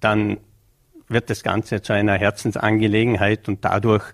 [0.00, 0.38] dann
[1.08, 4.04] wird das Ganze zu einer Herzensangelegenheit und dadurch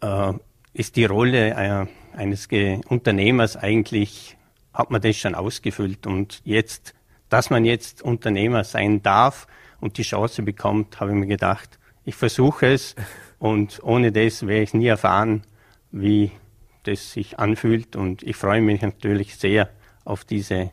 [0.00, 0.32] äh,
[0.74, 2.48] ist die Rolle äh, eines
[2.88, 4.36] Unternehmers eigentlich,
[4.72, 6.06] hat man das schon ausgefüllt.
[6.06, 6.94] Und jetzt,
[7.28, 9.46] dass man jetzt Unternehmer sein darf
[9.80, 12.96] und die Chance bekommt, habe ich mir gedacht, ich versuche es
[13.38, 15.42] und ohne das werde ich nie erfahren,
[15.92, 16.32] wie
[16.82, 17.94] das sich anfühlt.
[17.94, 19.70] Und ich freue mich natürlich sehr
[20.04, 20.72] auf diese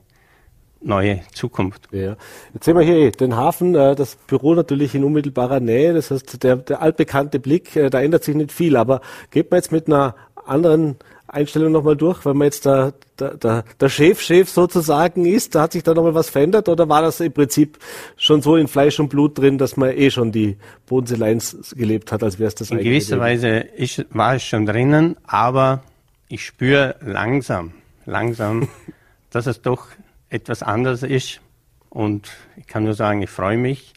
[0.82, 1.88] neue Zukunft.
[1.92, 2.16] Ja.
[2.54, 5.94] Jetzt sehen wir hier den Hafen, äh, das Büro natürlich in unmittelbarer Nähe.
[5.94, 8.76] Das heißt, der, der altbekannte Blick, äh, da ändert sich nicht viel.
[8.76, 10.16] Aber geht man jetzt mit einer
[10.46, 10.98] anderen
[11.32, 15.72] Einstellung nochmal durch, wenn man jetzt der, der, der, der Chef-Chef sozusagen ist, da hat
[15.72, 17.78] sich da nochmal was verändert oder war das im Prinzip
[18.18, 22.12] schon so in Fleisch und Blut drin, dass man eh schon die Bodensee Lines gelebt
[22.12, 23.22] hat, als wäre es das In gewisser Leben?
[23.22, 25.84] Weise ist, war es schon drinnen, aber
[26.28, 27.72] ich spüre langsam,
[28.06, 28.68] langsam,
[29.32, 29.88] dass es doch
[30.32, 31.42] etwas anders ist.
[31.90, 33.94] Und ich kann nur sagen, ich freue mich.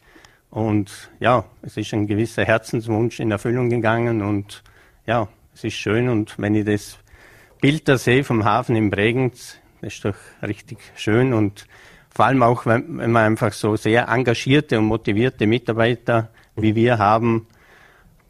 [0.51, 4.21] Und ja, es ist ein gewisser Herzenswunsch in Erfüllung gegangen.
[4.21, 4.61] Und
[5.07, 6.09] ja, es ist schön.
[6.09, 6.97] Und wenn ich das
[7.61, 11.33] Bild da sehe vom Hafen in Bregenz, das ist doch richtig schön.
[11.33, 11.67] Und
[12.09, 16.97] vor allem auch, wenn, wenn man einfach so sehr engagierte und motivierte Mitarbeiter wie wir
[16.97, 17.47] haben,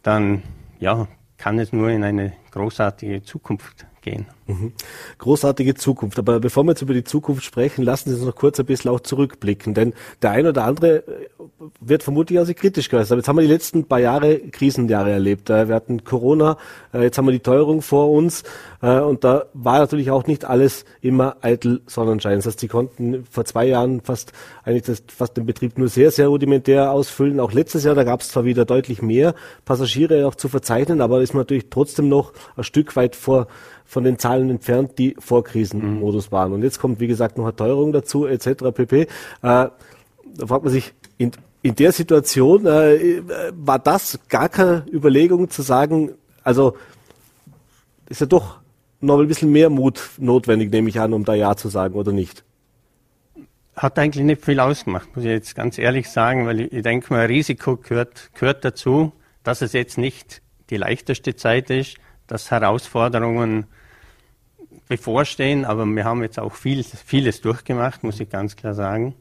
[0.03, 0.43] dann
[0.79, 4.27] ja, kann es nur in eine großartige Zukunft gehen.
[4.47, 4.73] Mhm.
[5.17, 6.19] Großartige Zukunft.
[6.19, 8.91] Aber bevor wir jetzt über die Zukunft sprechen, lassen Sie uns noch kurz ein bisschen
[8.91, 9.73] auch zurückblicken.
[9.73, 11.27] Denn der eine oder andere äh,
[11.81, 13.11] wird vermutlich auch sehr kritisch geäußert.
[13.11, 15.49] Aber jetzt haben wir die letzten paar Jahre Krisenjahre erlebt.
[15.49, 16.57] Äh, wir hatten Corona,
[16.93, 18.43] äh, jetzt haben wir die Teuerung vor uns.
[18.81, 22.35] Und da war natürlich auch nicht alles immer eitel Sonnenschein.
[22.35, 24.31] Das heißt, Sie konnten vor zwei Jahren fast
[24.63, 27.39] eigentlich das, fast den Betrieb nur sehr, sehr rudimentär ausfüllen.
[27.39, 31.21] Auch letztes Jahr, da gab es zwar wieder deutlich mehr Passagiere auch zu verzeichnen, aber
[31.21, 33.47] ist man natürlich trotzdem noch ein Stück weit vor
[33.85, 36.53] von den Zahlen entfernt, die vor Krisenmodus waren.
[36.53, 38.71] Und jetzt kommt, wie gesagt, noch eine Teuerung dazu, etc.
[38.73, 39.01] pp.
[39.01, 39.07] Äh,
[39.41, 39.71] da
[40.45, 43.21] fragt man sich, in, in der Situation äh,
[43.53, 46.11] war das gar keine Überlegung zu sagen,
[46.43, 46.75] also
[48.09, 48.59] ist ja doch
[49.01, 52.11] noch ein bisschen mehr Mut notwendig, nehme ich an, um da Ja zu sagen oder
[52.11, 52.43] nicht?
[53.75, 57.11] hat eigentlich nicht viel ausgemacht, muss ich jetzt ganz ehrlich sagen, weil ich, ich denke
[57.13, 59.11] mal, Risiko gehört, gehört dazu,
[59.43, 63.65] dass es jetzt nicht die leichteste Zeit ist, dass Herausforderungen
[64.87, 69.15] bevorstehen, aber wir haben jetzt auch viel, vieles durchgemacht, muss ich ganz klar sagen.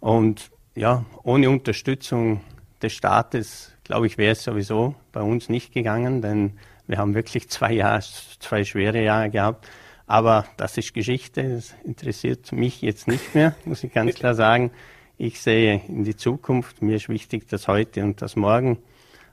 [0.00, 2.40] Und ja, ohne Unterstützung
[2.82, 6.52] des Staates, glaube ich, wäre es sowieso bei uns nicht gegangen, denn
[6.86, 8.02] wir haben wirklich zwei Jahre,
[8.38, 9.68] zwei schwere Jahre gehabt.
[10.06, 14.70] Aber das ist Geschichte, das interessiert mich jetzt nicht mehr, muss ich ganz klar sagen.
[15.18, 18.78] Ich sehe in die Zukunft, mir ist wichtig das heute und das morgen.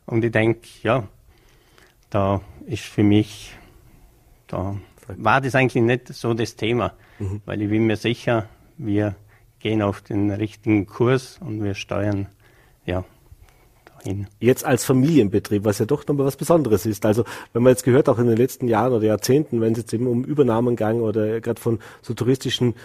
[0.06, 1.08] Und ich denke, ja,
[2.14, 3.56] da ist für mich,
[4.48, 4.78] da
[5.18, 7.42] war das eigentlich nicht so das Thema, mhm.
[7.46, 8.48] weil ich bin mir sicher,
[8.78, 9.16] wir
[9.60, 12.28] gehen auf den richtigen Kurs und wir steuern,
[12.86, 13.04] ja,
[13.86, 14.28] dahin.
[14.40, 17.06] Jetzt als Familienbetrieb, was ja doch nochmal was Besonderes ist.
[17.06, 19.94] Also, wenn man jetzt gehört, auch in den letzten Jahren oder Jahrzehnten, wenn es jetzt
[19.94, 22.76] eben um Übernahmen ging oder gerade von so touristischen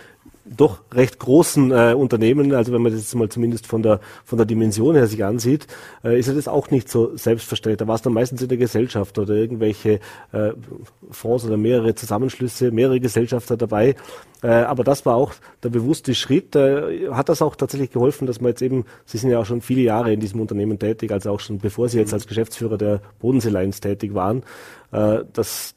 [0.56, 4.38] doch recht großen äh, Unternehmen, also wenn man das jetzt mal zumindest von der von
[4.38, 5.66] der Dimension her sich ansieht,
[6.04, 7.78] äh, ist ja das auch nicht so selbstverständlich.
[7.78, 10.00] Da war es dann meistens in der Gesellschaft oder irgendwelche
[10.32, 10.52] äh,
[11.10, 13.94] Fonds oder mehrere Zusammenschlüsse, mehrere Gesellschafter dabei.
[14.42, 15.32] Äh, aber das war auch
[15.62, 16.54] der bewusste Schritt.
[16.54, 19.60] Äh, hat das auch tatsächlich geholfen, dass man jetzt eben, Sie sind ja auch schon
[19.60, 23.00] viele Jahre in diesem Unternehmen tätig, also auch schon bevor Sie jetzt als Geschäftsführer der
[23.18, 24.42] Bodensee Lines tätig waren,
[24.92, 25.74] äh, dass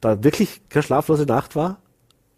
[0.00, 1.78] da wirklich keine schlaflose Nacht war?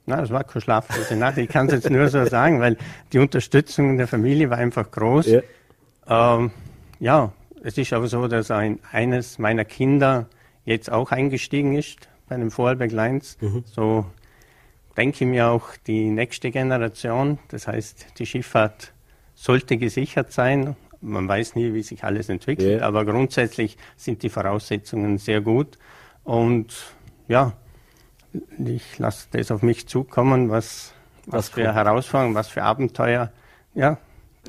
[0.08, 1.36] Na, es war keine schlaflose Nacht.
[1.36, 2.78] Ich kann es jetzt nur so sagen, weil
[3.12, 5.26] die Unterstützung der Familie war einfach groß.
[5.26, 6.50] Ja, ähm,
[6.98, 10.26] ja es ist aber so, dass ein, eines meiner Kinder
[10.64, 13.36] jetzt auch eingestiegen ist bei den Vorarlberg Lines.
[13.42, 13.64] Mhm.
[13.66, 14.06] So
[14.96, 17.38] denke ich mir auch die nächste Generation.
[17.48, 18.94] Das heißt, die Schifffahrt
[19.34, 20.74] sollte gesichert sein.
[21.02, 22.86] Man weiß nie, wie sich alles entwickelt, ja.
[22.86, 25.76] aber grundsätzlich sind die Voraussetzungen sehr gut.
[26.24, 26.74] Und
[27.28, 27.52] ja,
[28.58, 30.92] ich lasse das auf mich zukommen, was,
[31.26, 33.32] was, was für Herausforderungen, was für Abenteuer.
[33.74, 33.98] Ja,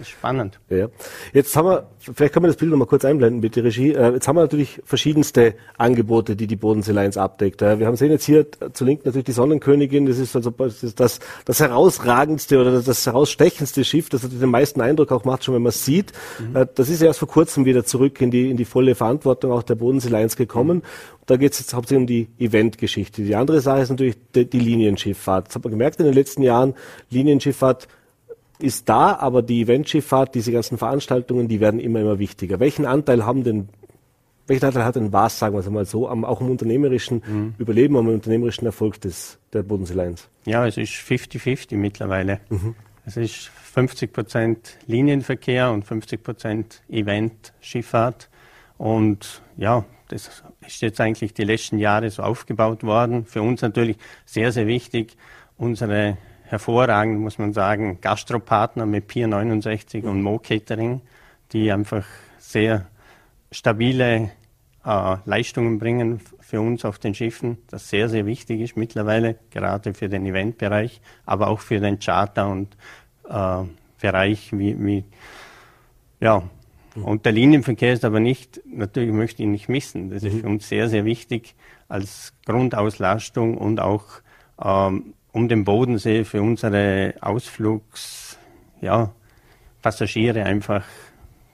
[0.04, 0.60] spannend.
[0.70, 0.88] Ja.
[1.34, 3.94] Jetzt haben wir, vielleicht können wir das Bild noch mal kurz einblenden, bitte Regie.
[3.94, 7.62] Äh, jetzt haben wir natürlich verschiedenste Angebote, die die Bodensee Lines abdeckt.
[7.62, 10.06] Wir haben sehen jetzt hier zu linken natürlich die Sonnenkönigin.
[10.06, 15.26] Das ist also das, das herausragendste oder das herausstechendste Schiff, das den meisten Eindruck auch
[15.26, 16.14] macht, schon wenn man es sieht.
[16.40, 16.56] Mhm.
[16.56, 19.64] Äh, das ist erst vor kurzem wieder zurück in die, in die volle Verantwortung auch
[19.64, 20.78] der Bodensee Lines gekommen.
[20.78, 20.84] Mhm.
[21.26, 23.22] Da geht es jetzt hauptsächlich um die Eventgeschichte.
[23.22, 25.48] Die andere Sache ist natürlich die, die Linienschifffahrt.
[25.48, 26.74] Das hat man gemerkt in den letzten Jahren.
[27.12, 27.88] Linienschifffahrt
[28.60, 32.60] ist da, aber die Eventschifffahrt, diese ganzen Veranstaltungen, die werden immer, immer wichtiger.
[32.60, 33.70] Welchen Anteil haben denn,
[34.48, 37.56] welchen Anteil hat denn was, sagen wir es mal so, am, auch im unternehmerischen mhm.
[37.58, 40.28] Überleben, am unternehmerischen Erfolg des, der Bodensee Lines?
[40.46, 42.42] Ja, es ist 50-50 mittlerweile.
[42.50, 42.76] Mhm.
[43.06, 48.30] Es ist 50 Prozent Linienverkehr und 50 Prozent Event-Schifffahrt.
[48.78, 53.26] Und ja, das ist jetzt eigentlich die letzten Jahre so aufgebaut worden.
[53.26, 55.16] Für uns natürlich sehr, sehr wichtig,
[55.58, 56.18] unsere
[56.50, 61.02] hervorragend, muss man sagen, Gastropartner mit Pier 69 und Mo Catering,
[61.52, 62.06] die einfach
[62.40, 62.88] sehr
[63.52, 64.32] stabile
[64.84, 69.94] äh, Leistungen bringen für uns auf den Schiffen, das sehr, sehr wichtig ist mittlerweile, gerade
[69.94, 72.76] für den Eventbereich, aber auch für den Charter- und
[73.30, 73.64] äh,
[74.02, 75.04] Bereich wie, wie
[76.20, 76.44] ja,
[76.96, 80.10] und der Linienverkehr ist aber nicht, natürlich möchte ich ihn nicht missen.
[80.10, 80.40] Das ist mhm.
[80.42, 81.56] für uns sehr, sehr wichtig
[81.88, 84.06] als Grundauslastung und auch
[84.62, 88.38] ähm, um den Bodensee für unsere Ausflugs,
[88.82, 89.12] ja,
[89.82, 90.84] Passagiere einfach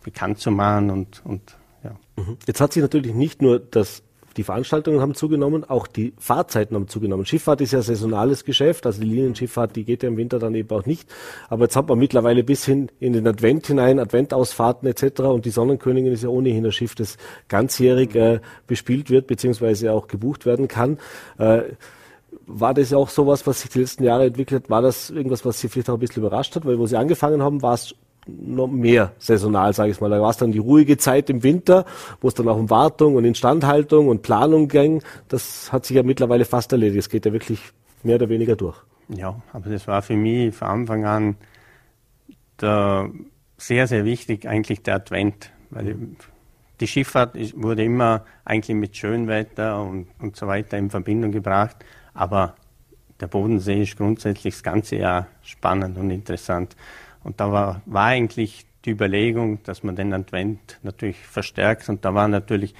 [0.03, 1.91] bekannt zu machen und, und ja.
[2.15, 2.37] Mhm.
[2.47, 4.01] Jetzt hat sich natürlich nicht nur das
[4.37, 7.25] die Veranstaltungen haben zugenommen, auch die Fahrzeiten haben zugenommen.
[7.25, 10.69] Schifffahrt ist ja saisonales Geschäft, also die Linienschifffahrt, die geht ja im Winter dann eben
[10.71, 11.09] auch nicht.
[11.47, 15.21] Aber jetzt hat man mittlerweile bis hin in den Advent hinein, Adventausfahrten etc.
[15.21, 20.07] Und die Sonnenkönigin ist ja ohnehin ein Schiff, das ganzjährig äh, bespielt wird, beziehungsweise auch
[20.07, 20.99] gebucht werden kann.
[21.37, 21.61] Äh,
[22.47, 24.69] war das auch sowas, was sich die letzten Jahre entwickelt hat?
[24.69, 26.65] War das irgendwas, was Sie vielleicht auch ein bisschen überrascht hat?
[26.65, 27.95] Weil wo Sie angefangen haben, war es
[28.27, 30.09] noch mehr saisonal, sage ich mal.
[30.09, 31.85] Da war es dann die ruhige Zeit im Winter,
[32.21, 35.03] wo es dann auch um Wartung und Instandhaltung und Planung ging.
[35.27, 36.99] Das hat sich ja mittlerweile fast erledigt.
[36.99, 37.59] Es geht ja wirklich
[38.03, 38.77] mehr oder weniger durch.
[39.09, 41.35] Ja, aber das war für mich von Anfang an
[42.59, 43.11] der,
[43.57, 45.51] sehr, sehr wichtig, eigentlich der Advent.
[45.69, 45.97] Weil
[46.79, 51.77] die Schifffahrt wurde immer eigentlich mit Schönwetter und, und so weiter in Verbindung gebracht.
[52.15, 52.55] Aber
[53.19, 56.75] der Bodensee ist grundsätzlich das ganze Jahr spannend und interessant.
[57.23, 61.87] Und da war, war eigentlich die Überlegung, dass man den Advent natürlich verstärkt.
[61.89, 62.73] Und da war natürlich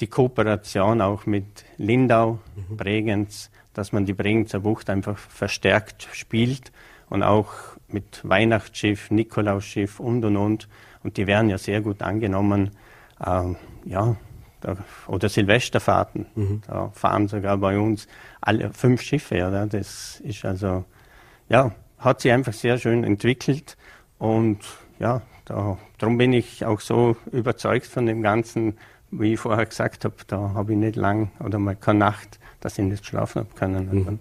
[0.00, 2.76] die Kooperation auch mit Lindau, mhm.
[2.76, 6.72] Bregenz, dass man die Bregenzer Bucht einfach verstärkt spielt
[7.08, 7.52] und auch
[7.88, 10.68] mit Weihnachtsschiff, Nikolausschiff und und und.
[11.02, 12.70] Und die werden ja sehr gut angenommen.
[13.24, 14.16] Ähm, ja,
[15.06, 16.26] oder Silvesterfahrten.
[16.34, 16.62] Mhm.
[16.66, 18.08] Da fahren sogar bei uns
[18.40, 19.36] alle fünf Schiffe.
[19.36, 19.66] Oder?
[19.66, 20.84] Das ist also,
[21.48, 23.76] ja, hat sich einfach sehr schön entwickelt
[24.18, 24.58] und
[24.98, 28.76] ja, da, darum bin ich auch so überzeugt von dem Ganzen,
[29.10, 32.78] wie ich vorher gesagt habe, da habe ich nicht lang oder mal keine Nacht, dass
[32.78, 33.88] ich nicht schlafen habe können.
[33.90, 34.18] Mhm.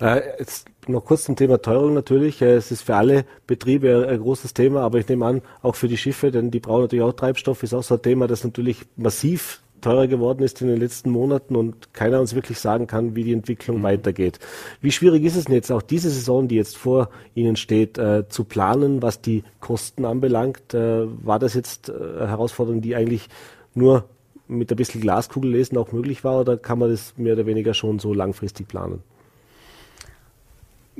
[0.00, 2.42] Äh, jetzt noch kurz zum Thema Teuerung natürlich.
[2.42, 5.88] Äh, es ist für alle Betriebe ein großes Thema, aber ich nehme an, auch für
[5.88, 8.84] die Schiffe, denn die brauchen natürlich auch Treibstoff, ist auch so ein Thema, das natürlich
[8.96, 13.24] massiv teurer geworden ist in den letzten Monaten und keiner uns wirklich sagen kann, wie
[13.24, 13.82] die Entwicklung mhm.
[13.84, 14.38] weitergeht.
[14.80, 18.28] Wie schwierig ist es denn jetzt auch diese Saison, die jetzt vor Ihnen steht, äh,
[18.28, 20.74] zu planen, was die Kosten anbelangt?
[20.74, 23.28] Äh, war das jetzt äh, eine Herausforderung, die eigentlich
[23.74, 24.04] nur
[24.48, 27.74] mit ein bisschen Glaskugel lesen auch möglich war oder kann man das mehr oder weniger
[27.74, 29.02] schon so langfristig planen?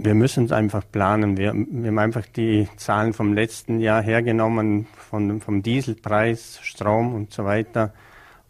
[0.00, 1.36] Wir müssen es einfach planen.
[1.36, 7.32] Wir, wir, haben einfach die Zahlen vom letzten Jahr hergenommen, von, vom Dieselpreis, Strom und
[7.32, 7.92] so weiter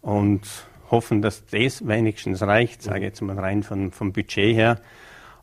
[0.01, 0.41] und
[0.91, 4.79] hoffen, dass das wenigstens reicht, sage ich jetzt mal rein von, vom Budget her.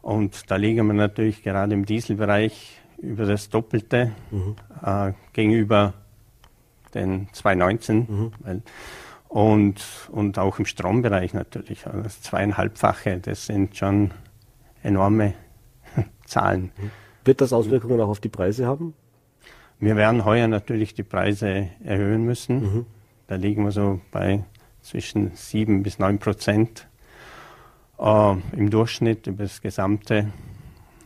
[0.02, 4.56] Und da liegen wir natürlich gerade im Dieselbereich über das Doppelte mhm.
[4.82, 5.94] äh, gegenüber
[6.94, 7.98] den 2019.
[7.98, 8.32] Mhm.
[8.40, 8.62] Weil,
[9.28, 11.86] und, und auch im Strombereich natürlich.
[11.86, 14.12] Also das zweieinhalbfache, das sind schon
[14.82, 15.34] enorme
[16.24, 16.70] Zahlen.
[17.24, 18.94] Wird das Auswirkungen auch auf die Preise haben?
[19.78, 22.60] Wir werden heuer natürlich die Preise erhöhen müssen.
[22.60, 22.86] Mhm.
[23.26, 24.44] Da liegen wir so bei
[24.82, 26.86] zwischen 7 bis 9 Prozent
[27.98, 30.32] äh, im Durchschnitt über das gesamte.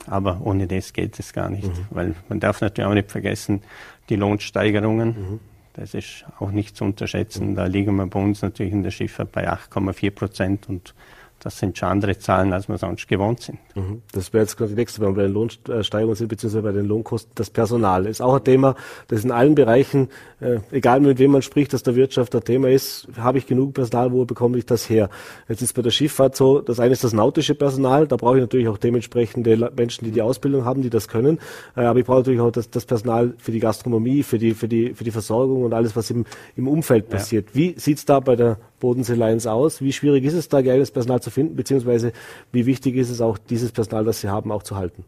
[0.07, 1.87] Aber ohne das geht es gar nicht, mhm.
[1.91, 3.63] weil man darf natürlich auch nicht vergessen,
[4.09, 5.41] die Lohnsteigerungen, mhm.
[5.75, 7.51] das ist auch nicht zu unterschätzen.
[7.51, 7.55] Mhm.
[7.55, 10.95] Da liegen wir bei uns natürlich in der Schifffahrt bei 8,4 Prozent und
[11.41, 13.59] das sind schon andere Zahlen, als wir sonst gewohnt sind.
[13.75, 14.03] Mhm.
[14.13, 16.85] Das wäre jetzt gerade die nächste, wenn wir bei den Lohnsteigerungen sind, beziehungsweise bei den
[16.85, 17.33] Lohnkosten.
[17.35, 18.75] Das Personal ist auch ein Thema,
[19.09, 20.09] das in allen Bereichen,
[20.41, 23.73] äh, egal mit wem man spricht, dass der Wirtschaft ein Thema ist, habe ich genug
[23.73, 25.09] Personal, wo bekomme ich das her?
[25.49, 28.43] Jetzt ist bei der Schifffahrt so, das eine ist das nautische Personal, da brauche ich
[28.43, 31.39] natürlich auch dementsprechende Menschen, die die Ausbildung haben, die das können,
[31.75, 34.69] äh, aber ich brauche natürlich auch das, das, Personal für die Gastronomie, für die, für
[34.69, 36.27] die, für die Versorgung und alles, was im,
[36.57, 37.49] im Umfeld passiert.
[37.51, 37.55] Ja.
[37.55, 39.81] Wie sieht's da bei der Bodensee Lions aus?
[39.81, 42.13] Wie schwierig ist es da, geeignetes Personal zu finden, beziehungsweise
[42.51, 45.05] wie wichtig ist es auch, dieses Personal, das Sie haben, auch zu halten?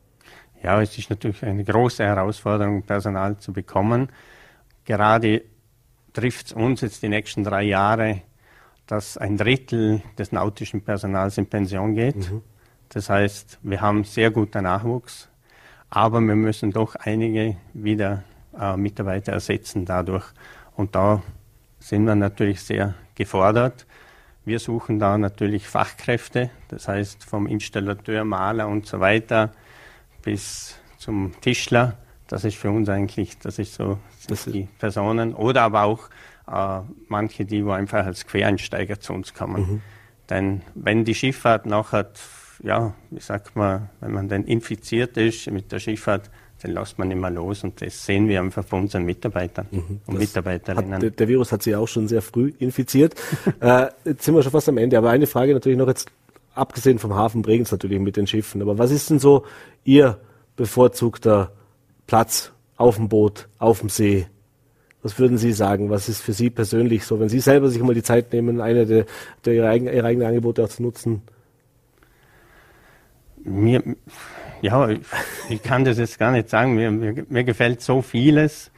[0.63, 4.11] Ja, es ist natürlich eine große Herausforderung, Personal zu bekommen.
[4.85, 5.43] Gerade
[6.13, 8.23] trifft es uns jetzt die nächsten drei Jahre,
[8.87, 12.31] dass ein Drittel des nautischen Personals in Pension geht.
[12.31, 12.43] Mhm.
[12.91, 15.29] Das heißt, wir haben sehr guter Nachwuchs,
[15.89, 18.23] aber wir müssen doch einige wieder
[18.59, 20.27] äh, Mitarbeiter ersetzen dadurch.
[20.77, 21.23] Und da
[21.79, 23.87] sind wir natürlich sehr gefordert.
[24.45, 29.53] Wir suchen da natürlich Fachkräfte, das heißt vom Installateur, Maler und so weiter
[30.23, 31.97] bis zum Tischler.
[32.27, 35.35] Das ist für uns eigentlich, das ist so das die Personen.
[35.35, 36.09] Oder aber auch
[36.51, 39.63] äh, manche, die wo einfach als Quereinsteiger zu uns kommen.
[39.63, 39.83] Mhm.
[40.31, 42.11] Denn wenn die Schifffahrt nachher,
[42.63, 46.31] ja, wie sagt man, wenn man dann infiziert ist mit der Schifffahrt,
[46.63, 50.01] den lässt man immer los und das sehen wir einfach von unseren Mitarbeitern mhm.
[50.07, 51.03] und das Mitarbeiterinnen.
[51.03, 53.15] Hat, der, Virus hat sie auch schon sehr früh infiziert.
[53.61, 56.09] äh, jetzt sind wir schon fast am Ende, aber eine Frage natürlich noch jetzt,
[56.55, 59.45] abgesehen vom Hafen Bregenz natürlich mit den Schiffen, aber was ist denn so
[59.85, 60.19] Ihr
[60.57, 61.53] bevorzugter
[62.07, 64.27] Platz auf dem Boot, auf dem See?
[65.03, 65.91] Was würden Sie sagen?
[65.91, 68.87] Was ist für Sie persönlich so, wenn Sie selber sich mal die Zeit nehmen, eine
[68.87, 69.07] der,
[69.45, 71.23] der ihre, eigene, ihre eigenen Angebote auch zu nutzen?
[73.45, 73.83] Mir,
[74.63, 74.89] ja,
[75.49, 76.75] ich kann das jetzt gar nicht sagen.
[76.75, 78.71] Mir, mir, mir gefällt so vieles,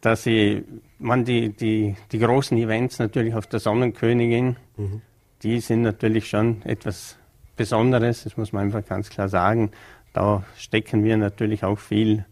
[0.00, 0.64] dass ich,
[0.98, 5.02] man die, die, die großen Events natürlich auf der Sonnenkönigin, mhm.
[5.42, 7.16] die sind natürlich schon etwas
[7.56, 9.70] Besonderes, das muss man einfach ganz klar sagen.
[10.12, 12.24] Da stecken wir natürlich auch viel,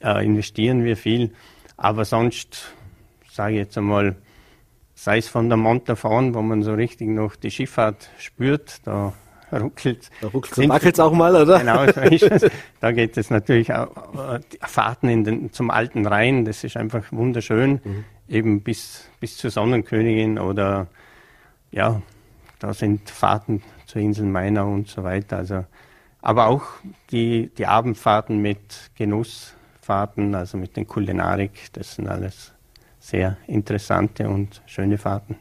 [0.00, 1.32] äh, investieren wir viel.
[1.76, 2.74] Aber sonst,
[3.30, 4.16] sage ich jetzt einmal,
[4.94, 9.12] sei es von der Montafon, wo man so richtig noch die Schifffahrt spürt, da
[9.52, 10.10] ruckelt.
[10.20, 11.58] Da ruckelt es auch mal, oder?
[11.58, 12.50] Genau, so ist es.
[12.80, 13.88] Da geht es natürlich auch,
[14.34, 18.04] äh, Fahrten in den, zum alten Rhein, das ist einfach wunderschön, mhm.
[18.28, 20.86] eben bis, bis zur Sonnenkönigin oder
[21.70, 22.00] ja,
[22.58, 25.38] da sind Fahrten zur Insel Meiner und so weiter.
[25.38, 25.64] Also,
[26.20, 26.64] aber auch
[27.10, 32.52] die, die Abendfahrten mit Genussfahrten, also mit den Kulinarik, das sind alles
[32.98, 35.36] sehr interessante und schöne Fahrten.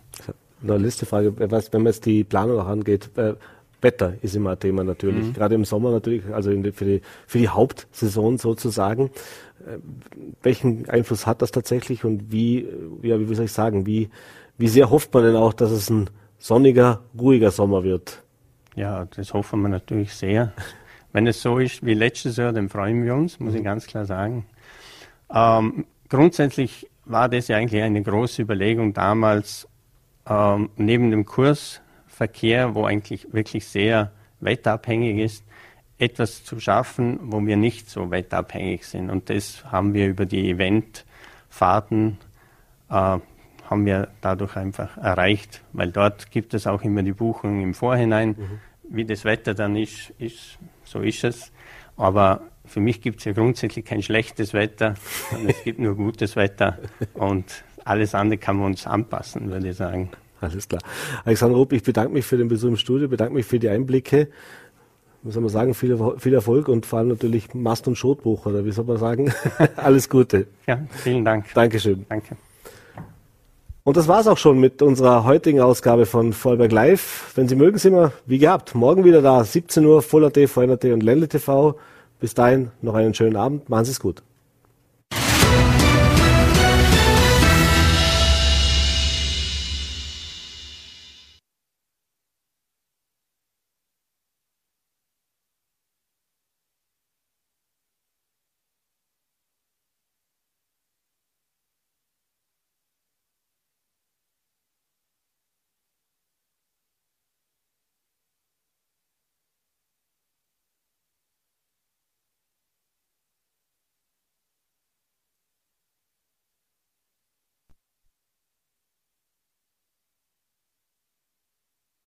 [0.63, 3.33] Eine letzte Frage, was, wenn man jetzt die Planung angeht, äh,
[3.81, 5.27] Wetter ist immer ein Thema natürlich.
[5.27, 5.33] Mhm.
[5.33, 9.11] Gerade im Sommer natürlich, also die, für, die, für die Hauptsaison sozusagen.
[9.65, 9.77] Äh,
[10.41, 12.67] welchen Einfluss hat das tatsächlich und wie,
[13.01, 14.09] ja, wie soll ich sagen, wie,
[14.57, 16.09] wie sehr hofft man denn auch, dass es ein
[16.39, 18.23] sonniger, ruhiger Sommer wird?
[18.75, 20.53] Ja, das hoffen wir natürlich sehr.
[21.13, 23.57] Wenn es so ist wie letztes Jahr, dann freuen wir uns, muss mhm.
[23.59, 24.45] ich ganz klar sagen.
[25.33, 29.67] Ähm, grundsätzlich war das ja eigentlich eine große Überlegung damals,
[30.27, 31.81] ähm, neben dem Kurs
[32.17, 35.43] Verkehr, wo eigentlich wirklich sehr wetterabhängig ist,
[35.99, 39.11] etwas zu schaffen, wo wir nicht so wettabhängig sind.
[39.11, 42.17] Und das haben wir über die Eventfahrten,
[42.89, 43.19] äh,
[43.69, 48.29] haben wir dadurch einfach erreicht, weil dort gibt es auch immer die Buchung im Vorhinein.
[48.29, 48.59] Mhm.
[48.89, 51.51] Wie das Wetter dann ist, ist, so ist es.
[51.97, 54.95] Aber für mich gibt es ja grundsätzlich kein schlechtes Wetter,
[55.29, 56.79] sondern es gibt nur gutes Wetter
[57.13, 60.09] und alles andere kann man uns anpassen, würde ich sagen.
[60.41, 60.81] Alles klar.
[61.25, 64.29] Alexander Rupp, ich bedanke mich für den Besuch im Studio, bedanke mich für die Einblicke.
[65.23, 68.65] Was soll man sagen, viel, viel Erfolg und vor allem natürlich Mast- und Schotbuch, oder
[68.65, 69.33] wie soll man sagen?
[69.75, 70.47] Alles Gute.
[70.67, 71.53] Ja, vielen Dank.
[71.53, 72.05] Dankeschön.
[72.07, 72.37] Danke.
[73.83, 77.31] Und das war's auch schon mit unserer heutigen Ausgabe von Vollberg Live.
[77.35, 79.43] Wenn Sie mögen, sind wir wie gehabt morgen wieder da.
[79.43, 81.77] 17 Uhr, Voll.at, VNRT und Ländle TV.
[82.19, 83.69] Bis dahin noch einen schönen Abend.
[83.69, 84.23] Machen Sie es gut.